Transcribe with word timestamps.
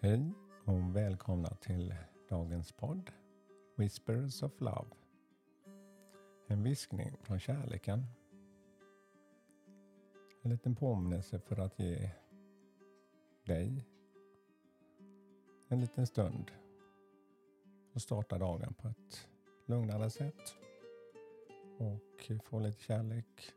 Hej 0.00 0.32
och 0.64 0.96
välkomna 0.96 1.48
till 1.48 1.94
dagens 2.28 2.72
podd 2.72 3.10
Whispers 3.76 4.42
of 4.42 4.60
Love. 4.60 4.90
En 6.46 6.62
viskning 6.62 7.16
från 7.22 7.40
kärleken. 7.40 8.06
En 10.42 10.50
liten 10.50 10.76
påminnelse 10.76 11.38
för 11.38 11.56
att 11.60 11.78
ge 11.78 12.10
dig 13.44 13.88
en 15.68 15.80
liten 15.80 16.06
stund 16.06 16.50
och 17.92 18.02
starta 18.02 18.38
dagen 18.38 18.74
på 18.74 18.88
ett 18.88 19.28
lugnare 19.66 20.10
sätt 20.10 20.56
och 21.78 22.32
få 22.44 22.60
lite 22.60 22.82
kärlek 22.82 23.52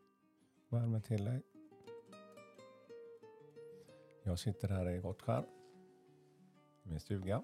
och 0.70 0.78
värme 0.78 1.02
till 1.02 1.26
dig. 1.26 1.42
Jag 4.24 4.40
sitter 4.40 4.68
här 4.68 4.90
i 4.90 4.98
Gottskär 4.98 5.61
min 6.84 7.00
stuga. 7.00 7.44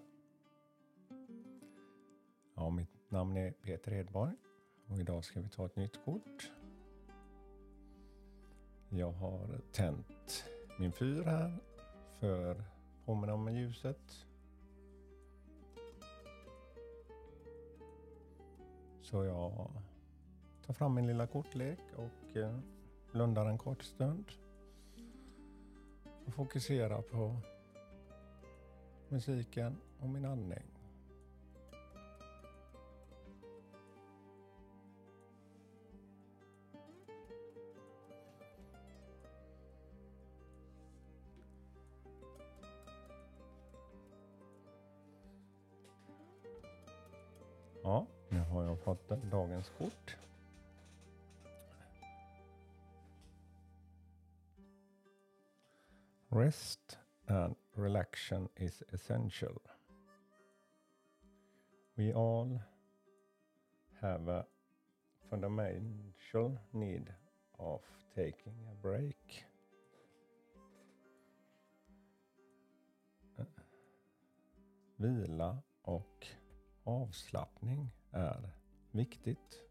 Ja, 2.56 2.70
mitt 2.70 3.12
namn 3.12 3.38
är 3.38 3.52
Peter 3.52 3.92
Hedborg 3.92 4.36
och 4.88 4.98
idag 5.00 5.24
ska 5.24 5.42
vi 5.42 5.50
ta 5.50 5.66
ett 5.66 5.76
nytt 5.76 6.06
kort. 6.06 6.52
Jag 8.90 9.12
har 9.12 9.62
tänt 9.72 10.46
min 10.80 10.92
fyr 10.92 11.24
här 11.24 11.58
för 12.20 12.52
att 12.52 12.58
påminna 13.06 13.34
om 13.34 13.56
ljuset. 13.56 14.26
Så 19.02 19.24
jag 19.24 19.72
tar 20.66 20.74
fram 20.74 20.94
min 20.94 21.08
lilla 21.08 21.28
kortlek 21.28 21.80
och 21.96 22.38
eh, 22.38 22.60
blundar 23.12 23.46
en 23.46 23.58
kort 23.58 23.84
stund 23.84 24.32
och 26.26 26.34
fokuserar 26.34 27.02
på 27.02 27.36
musiken 29.10 29.78
och 30.00 30.10
min 30.10 30.26
andning. 30.26 30.64
Ja, 47.84 48.06
nu 48.30 48.40
har 48.40 48.64
jag 48.64 48.80
fått 48.80 49.10
dagens 49.10 49.72
kort. 49.78 50.18
Rest 56.30 56.98
and 57.28 57.56
relaxation 57.78 58.50
is 58.58 58.84
essential. 58.94 59.62
We 61.98 62.14
all 62.14 62.62
have 64.02 64.28
a 64.28 64.46
fundamental 65.30 66.60
need 66.74 67.14
of 67.60 67.82
taking 68.16 68.56
a 68.72 68.76
break. 68.82 69.46
Vila 75.00 75.58
och 75.82 76.28
avslappning 76.84 77.92
är 78.12 78.50
viktigt. 78.92 79.64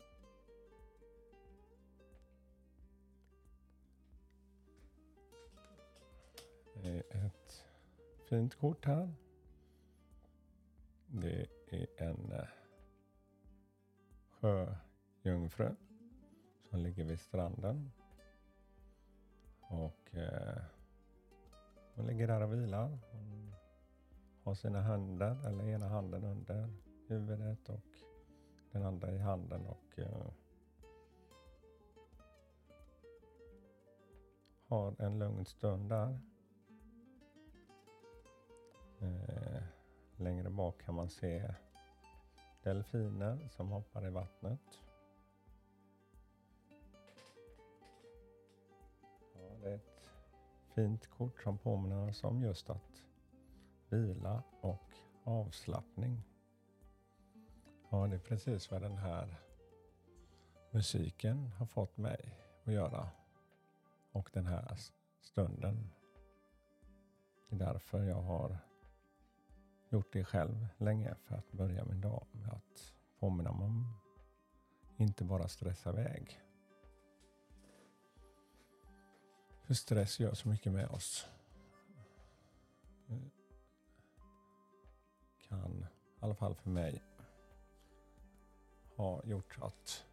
Fint 8.29 8.55
kort 8.55 8.85
här. 8.85 9.15
Det 11.07 11.47
är 11.69 11.87
en 11.97 12.33
eh, 12.33 12.49
sjöjungfru 14.31 15.75
som 16.71 16.81
ligger 16.81 17.05
vid 17.05 17.21
stranden. 17.21 17.91
Och 19.61 20.15
eh, 20.15 20.63
hon 21.95 22.07
ligger 22.07 22.27
där 22.27 22.41
och 22.41 22.53
vilar. 22.53 22.99
Hon 23.11 23.55
har 24.43 24.55
sina 24.55 24.81
händer, 24.81 25.47
eller 25.47 25.65
ena 25.65 25.89
handen 25.89 26.25
under 26.25 26.71
huvudet 27.09 27.69
och 27.69 27.99
den 28.73 28.83
andra 28.83 29.13
i 29.13 29.19
handen 29.19 29.67
och 29.67 29.99
eh, 29.99 30.31
har 34.67 34.95
en 34.99 35.19
lugn 35.19 35.45
stund 35.45 35.89
där. 35.89 36.21
Längre 40.21 40.51
bak 40.51 40.83
kan 40.83 40.95
man 40.95 41.09
se 41.09 41.55
delfiner 42.63 43.49
som 43.49 43.69
hoppar 43.69 44.07
i 44.07 44.11
vattnet. 44.11 44.81
Ja, 49.35 49.57
det 49.63 49.71
är 49.71 49.75
ett 49.75 50.11
fint 50.75 51.07
kort 51.07 51.43
som 51.43 51.59
påminner 51.59 52.09
oss 52.09 52.25
om 52.25 52.43
just 52.43 52.71
att 52.71 53.03
vila 53.89 54.43
och 54.61 54.93
avslappning. 55.25 56.23
Ja, 57.91 58.07
det 58.07 58.17
är 58.17 58.21
precis 58.21 58.71
vad 58.71 58.83
den 58.83 58.99
här 58.99 59.41
musiken 60.71 61.47
har 61.47 61.67
fått 61.67 61.97
mig 61.97 62.35
att 62.65 62.73
göra. 62.73 63.09
Och 64.13 64.31
den 64.33 64.47
här 64.47 64.77
stunden. 65.21 65.91
Det 67.49 67.55
är 67.55 67.59
därför 67.59 68.03
jag 68.03 68.23
har 68.23 68.59
gjort 69.97 70.13
det 70.13 70.25
själv 70.25 70.67
länge 70.79 71.15
för 71.15 71.35
att 71.35 71.53
börja 71.53 71.85
min 71.85 72.01
dag 72.01 72.27
med 72.33 72.49
att 72.49 72.95
påminna 73.19 73.53
mig 73.53 73.67
om 73.67 73.95
inte 74.97 75.25
bara 75.25 75.49
stressa 75.49 75.91
iväg. 75.91 76.41
För 79.63 79.75
stress 79.75 80.21
gör 80.21 80.35
så 80.35 80.49
mycket 80.49 80.73
med 80.73 80.89
oss. 80.89 81.27
Kan, 85.49 85.83
i 85.83 86.25
alla 86.25 86.35
fall 86.35 86.55
för 86.55 86.71
mig, 86.71 87.03
ha 88.97 89.25
gjort 89.25 89.59
att 89.61 90.07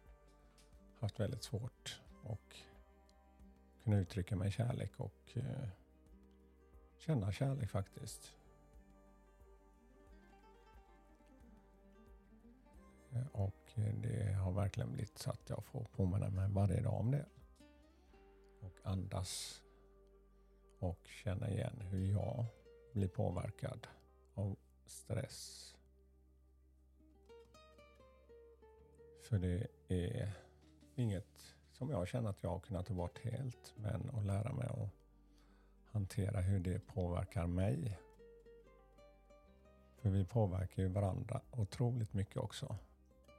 haft 1.00 1.20
väldigt 1.20 1.42
svårt 1.42 2.00
och 2.22 2.56
kunna 3.82 3.96
uttrycka 3.96 4.36
mig 4.36 4.48
i 4.48 4.52
kärlek 4.52 5.00
och 5.00 5.32
eh, 5.34 5.68
känna 6.98 7.32
kärlek 7.32 7.70
faktiskt. 7.70 8.34
Och 13.32 13.72
eh, 13.74 13.94
det 13.94 14.32
har 14.32 14.52
verkligen 14.52 14.92
blivit 14.92 15.18
så 15.18 15.30
att 15.30 15.50
jag 15.50 15.64
får 15.64 15.84
påminna 15.84 16.30
mig 16.30 16.48
varje 16.50 16.80
dag 16.80 16.94
om 16.94 17.10
det. 17.10 17.26
Och 18.60 18.78
andas 18.82 19.62
och 20.78 20.98
känna 21.06 21.50
igen 21.50 21.82
hur 21.90 22.12
jag 22.12 22.46
blir 22.92 23.08
påverkad 23.08 23.86
av 24.34 24.56
stress. 24.86 25.70
För 29.22 29.38
det 29.38 29.66
är 29.88 30.32
inget 30.94 31.54
som 31.72 31.90
jag 31.90 32.08
känner 32.08 32.30
att 32.30 32.42
jag 32.42 32.50
har 32.50 32.60
kunnat 32.60 32.86
ta 32.86 32.94
bort 32.94 33.18
helt. 33.18 33.74
Men 33.76 34.10
att 34.10 34.24
lära 34.24 34.52
mig 34.52 34.66
att 34.66 34.88
hantera 35.92 36.40
hur 36.40 36.60
det 36.60 36.86
påverkar 36.86 37.46
mig. 37.46 37.98
För 39.96 40.10
vi 40.10 40.24
påverkar 40.24 40.82
ju 40.82 40.88
varandra 40.88 41.40
otroligt 41.50 42.12
mycket 42.12 42.36
också 42.36 42.76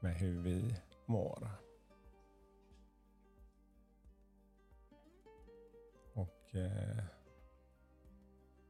med 0.06 0.16
hur 0.16 0.42
vi 0.42 0.76
mår. 1.06 1.50
Och 6.14 6.56
eh, 6.56 7.04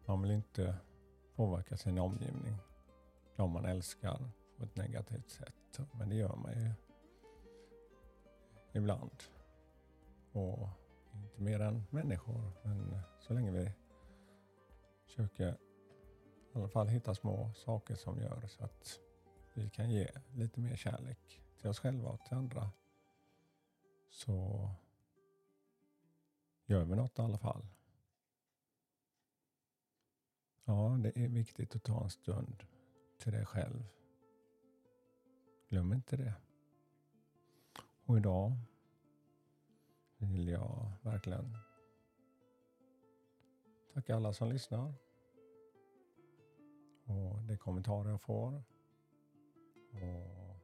man 0.06 0.22
vill 0.22 0.32
inte 0.32 0.76
påverka 1.36 1.78
sin 1.78 2.00
omgivning, 2.00 2.58
de 3.36 3.52
man 3.52 3.66
älskar, 3.66 4.30
på 4.58 4.64
ett 4.64 4.76
negativt 4.76 5.30
sätt. 5.30 5.80
Men 5.92 6.10
det 6.10 6.16
gör 6.16 6.36
man 6.36 6.52
ju 6.54 6.72
ibland. 8.74 9.24
Och 10.32 10.68
inte 11.14 11.42
mer 11.42 11.60
än 11.60 11.84
människor, 11.90 12.52
men 12.64 13.00
så 13.20 13.34
länge 13.34 13.52
vi 13.52 13.72
försöker 15.06 15.52
i 15.52 16.58
alla 16.58 16.68
fall 16.68 16.88
hitta 16.88 17.16
små 17.16 17.54
saker 17.56 17.96
som 17.96 18.22
gör 18.22 18.48
så 18.48 18.64
att 18.64 19.00
vi 19.57 19.69
kan 19.69 19.90
ge 19.90 20.07
lite 20.34 20.60
mer 20.60 20.75
kärlek 20.75 21.42
till 21.57 21.69
oss 21.69 21.80
själva 21.80 22.10
och 22.10 22.25
till 22.25 22.38
andra 22.38 22.72
så 24.10 24.69
gör 26.66 26.84
vi 26.84 26.96
något 26.96 27.19
i 27.19 27.22
alla 27.22 27.38
fall. 27.38 27.68
Ja, 30.66 30.98
det 31.04 31.18
är 31.18 31.28
viktigt 31.28 31.75
att 31.75 31.84
ta 31.84 32.04
en 32.04 32.10
stund 32.10 32.63
till 33.18 33.31
dig 33.31 33.46
själv. 33.46 33.84
Glöm 35.69 35.94
inte 35.94 36.18
det. 36.18 36.34
Och 38.06 38.18
idag 38.18 38.58
vill 40.18 40.48
jag 40.48 40.92
verkligen 41.01 41.58
tacka 43.94 44.16
alla 44.16 44.34
som 44.34 44.50
lyssnar 44.50 44.94
och 47.06 47.44
de 47.44 47.58
kommentarer 47.58 48.10
jag 48.10 48.22
får. 48.22 48.63
Och 50.02 50.56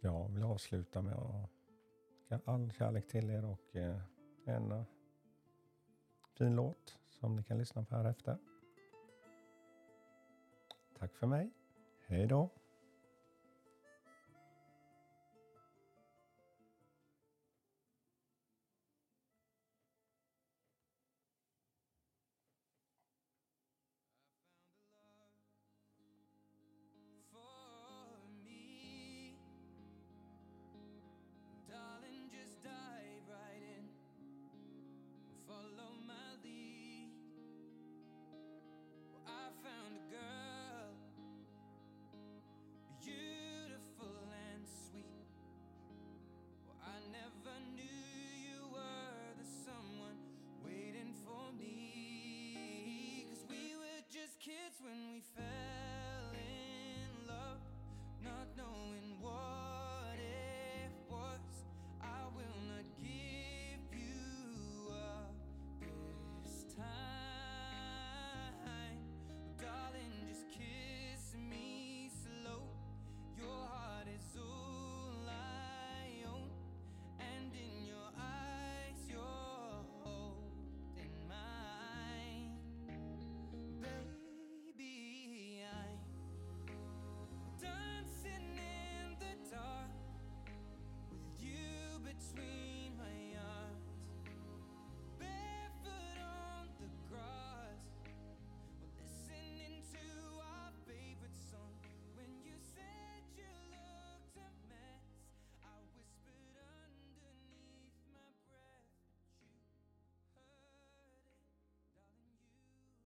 jag 0.00 0.28
vill 0.28 0.44
avsluta 0.44 1.02
med 1.02 1.14
att 1.14 2.48
all 2.48 2.72
kärlek 2.72 3.08
till 3.08 3.30
er 3.30 3.44
och 3.44 3.76
eh, 3.76 4.00
en 4.44 4.72
eh, 4.72 4.82
fin 6.38 6.54
låt 6.56 6.98
som 7.08 7.36
ni 7.36 7.42
kan 7.42 7.58
lyssna 7.58 7.84
på 7.84 7.96
här 7.96 8.04
efter. 8.04 8.38
Tack 10.98 11.14
för 11.14 11.26
mig. 11.26 11.50
Hej 12.06 12.26
då! 12.26 12.50